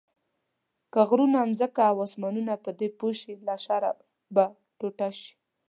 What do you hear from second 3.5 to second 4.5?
شرمه به